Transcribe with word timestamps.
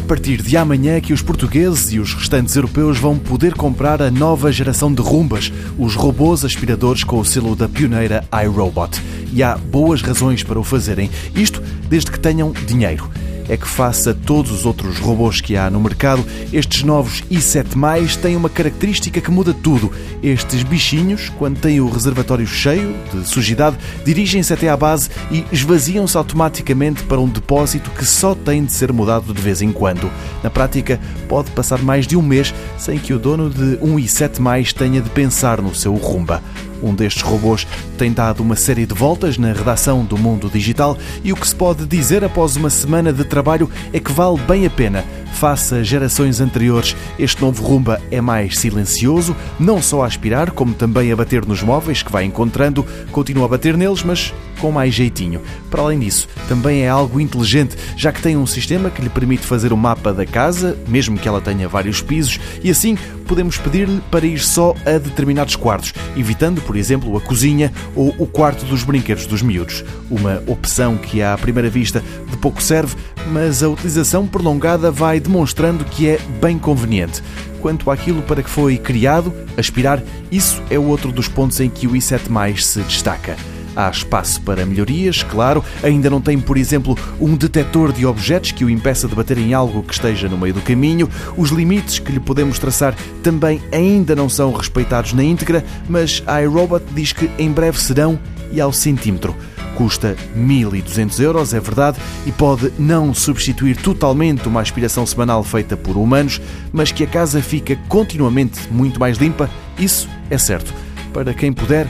partir 0.00 0.40
de 0.40 0.56
amanhã 0.56 1.00
que 1.00 1.12
os 1.12 1.22
portugueses 1.22 1.92
e 1.92 1.98
os 1.98 2.14
restantes 2.14 2.54
europeus 2.54 2.98
vão 2.98 3.18
poder 3.18 3.54
comprar 3.54 4.00
a 4.00 4.10
nova 4.10 4.52
geração 4.52 4.94
de 4.94 5.02
Rumbas, 5.02 5.52
os 5.76 5.96
robôs 5.96 6.44
aspiradores 6.44 7.02
com 7.02 7.18
o 7.18 7.24
selo 7.24 7.56
da 7.56 7.68
pioneira 7.68 8.24
iRobot. 8.44 8.90
E 9.32 9.42
há 9.42 9.56
boas 9.56 10.00
razões 10.00 10.44
para 10.44 10.60
o 10.60 10.64
fazerem, 10.64 11.10
isto 11.34 11.60
desde 11.88 12.12
que 12.12 12.20
tenham 12.20 12.52
dinheiro 12.52 13.10
é 13.52 13.56
que, 13.58 13.68
face 13.68 14.08
a 14.08 14.14
todos 14.14 14.50
os 14.50 14.64
outros 14.64 14.98
robôs 14.98 15.42
que 15.42 15.58
há 15.58 15.68
no 15.68 15.78
mercado, 15.78 16.24
estes 16.50 16.82
novos 16.82 17.22
i7 17.30 18.16
têm 18.16 18.34
uma 18.34 18.48
característica 18.48 19.20
que 19.20 19.30
muda 19.30 19.52
tudo. 19.52 19.92
Estes 20.22 20.62
bichinhos, 20.62 21.30
quando 21.38 21.60
têm 21.60 21.78
o 21.78 21.90
reservatório 21.90 22.46
cheio 22.46 22.94
de 23.12 23.28
sujidade, 23.28 23.76
dirigem-se 24.06 24.54
até 24.54 24.70
à 24.70 24.76
base 24.76 25.10
e 25.30 25.44
esvaziam-se 25.52 26.16
automaticamente 26.16 27.02
para 27.02 27.20
um 27.20 27.28
depósito 27.28 27.90
que 27.90 28.06
só 28.06 28.34
tem 28.34 28.64
de 28.64 28.72
ser 28.72 28.90
mudado 28.90 29.34
de 29.34 29.42
vez 29.42 29.60
em 29.60 29.70
quando. 29.70 30.10
Na 30.42 30.48
prática, 30.48 30.98
pode 31.28 31.50
passar 31.50 31.82
mais 31.82 32.06
de 32.06 32.16
um 32.16 32.22
mês 32.22 32.54
sem 32.78 32.98
que 32.98 33.12
o 33.12 33.18
dono 33.18 33.50
de 33.50 33.78
um 33.82 33.96
i7 33.96 34.72
tenha 34.72 35.02
de 35.02 35.10
pensar 35.10 35.60
no 35.60 35.74
seu 35.74 35.94
rumba. 35.94 36.42
Um 36.82 36.94
destes 36.94 37.22
robôs 37.22 37.66
tem 37.96 38.12
dado 38.12 38.42
uma 38.42 38.56
série 38.56 38.84
de 38.84 38.94
voltas 38.94 39.38
na 39.38 39.52
redação 39.52 40.04
do 40.04 40.18
Mundo 40.18 40.50
Digital 40.50 40.98
e 41.22 41.32
o 41.32 41.36
que 41.36 41.46
se 41.46 41.54
pode 41.54 41.86
dizer 41.86 42.24
após 42.24 42.56
uma 42.56 42.68
semana 42.70 43.12
de 43.12 43.24
trabalho 43.24 43.70
é 43.92 44.00
que 44.00 44.12
vale 44.12 44.38
bem 44.40 44.66
a 44.66 44.70
pena. 44.70 45.04
Face 45.34 45.74
a 45.74 45.82
gerações 45.82 46.40
anteriores, 46.40 46.94
este 47.18 47.40
novo 47.40 47.62
Rumba 47.62 48.00
é 48.10 48.20
mais 48.20 48.58
silencioso, 48.58 49.34
não 49.58 49.80
só 49.80 50.02
a 50.02 50.06
aspirar, 50.06 50.50
como 50.50 50.74
também 50.74 51.10
a 51.10 51.16
bater 51.16 51.46
nos 51.46 51.62
móveis 51.62 52.02
que 52.02 52.12
vai 52.12 52.24
encontrando, 52.24 52.84
continua 53.10 53.46
a 53.46 53.48
bater 53.48 53.76
neles, 53.76 54.02
mas 54.02 54.32
com 54.62 54.70
mais 54.70 54.94
jeitinho. 54.94 55.40
Para 55.68 55.82
além 55.82 55.98
disso, 55.98 56.28
também 56.46 56.82
é 56.82 56.88
algo 56.88 57.20
inteligente, 57.20 57.76
já 57.96 58.12
que 58.12 58.22
tem 58.22 58.36
um 58.36 58.46
sistema 58.46 58.90
que 58.90 59.02
lhe 59.02 59.08
permite 59.08 59.44
fazer 59.44 59.72
o 59.72 59.76
mapa 59.76 60.12
da 60.12 60.24
casa, 60.24 60.78
mesmo 60.86 61.18
que 61.18 61.26
ela 61.26 61.40
tenha 61.40 61.68
vários 61.68 62.00
pisos, 62.00 62.38
e 62.62 62.70
assim 62.70 62.96
podemos 63.26 63.58
pedir-lhe 63.58 64.00
para 64.08 64.24
ir 64.24 64.38
só 64.38 64.72
a 64.86 64.98
determinados 64.98 65.56
quartos, 65.56 65.92
evitando, 66.16 66.60
por 66.60 66.76
exemplo, 66.76 67.16
a 67.16 67.20
cozinha 67.20 67.72
ou 67.96 68.14
o 68.18 68.26
quarto 68.26 68.64
dos 68.64 68.84
brinquedos 68.84 69.26
dos 69.26 69.42
miúdos. 69.42 69.84
Uma 70.08 70.40
opção 70.46 70.96
que, 70.96 71.20
à 71.20 71.36
primeira 71.36 71.68
vista, 71.68 72.00
de 72.30 72.36
pouco 72.36 72.62
serve, 72.62 72.94
mas 73.32 73.64
a 73.64 73.68
utilização 73.68 74.28
prolongada 74.28 74.92
vai 74.92 75.18
demonstrando 75.18 75.84
que 75.84 76.08
é 76.08 76.20
bem 76.40 76.56
conveniente. 76.56 77.20
Quanto 77.60 77.90
àquilo 77.90 78.22
para 78.22 78.44
que 78.44 78.50
foi 78.50 78.76
criado, 78.76 79.32
aspirar, 79.56 80.00
isso 80.30 80.62
é 80.70 80.78
outro 80.78 81.10
dos 81.10 81.26
pontos 81.26 81.58
em 81.58 81.68
que 81.68 81.88
o 81.88 81.92
i7 81.92 82.60
se 82.60 82.80
destaca. 82.82 83.36
Há 83.74 83.88
espaço 83.90 84.40
para 84.42 84.66
melhorias, 84.66 85.22
claro. 85.22 85.64
Ainda 85.82 86.10
não 86.10 86.20
tem, 86.20 86.38
por 86.38 86.56
exemplo, 86.56 86.96
um 87.20 87.34
detector 87.36 87.92
de 87.92 88.04
objetos 88.04 88.52
que 88.52 88.64
o 88.64 88.70
impeça 88.70 89.08
de 89.08 89.14
bater 89.14 89.38
em 89.38 89.54
algo 89.54 89.82
que 89.82 89.94
esteja 89.94 90.28
no 90.28 90.36
meio 90.36 90.54
do 90.54 90.60
caminho. 90.60 91.08
Os 91.36 91.50
limites 91.50 91.98
que 91.98 92.12
lhe 92.12 92.20
podemos 92.20 92.58
traçar 92.58 92.94
também 93.22 93.60
ainda 93.72 94.14
não 94.14 94.28
são 94.28 94.52
respeitados 94.52 95.12
na 95.12 95.24
íntegra, 95.24 95.64
mas 95.88 96.22
a 96.26 96.42
iRobot 96.42 96.84
diz 96.94 97.12
que 97.12 97.30
em 97.38 97.50
breve 97.50 97.80
serão 97.80 98.18
e 98.50 98.60
ao 98.60 98.72
centímetro. 98.72 99.34
Custa 99.74 100.14
1.200 100.36 101.20
euros, 101.20 101.54
é 101.54 101.60
verdade, 101.60 101.98
e 102.26 102.32
pode 102.32 102.70
não 102.78 103.14
substituir 103.14 103.76
totalmente 103.76 104.46
uma 104.46 104.60
aspiração 104.60 105.06
semanal 105.06 105.42
feita 105.42 105.76
por 105.76 105.96
humanos, 105.96 106.40
mas 106.70 106.92
que 106.92 107.04
a 107.04 107.06
casa 107.06 107.40
fica 107.40 107.76
continuamente 107.88 108.60
muito 108.70 109.00
mais 109.00 109.16
limpa, 109.16 109.48
isso 109.78 110.08
é 110.28 110.36
certo. 110.36 110.74
Para 111.12 111.32
quem 111.32 111.52
puder, 111.52 111.88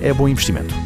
é 0.00 0.12
bom 0.12 0.28
investimento. 0.28 0.83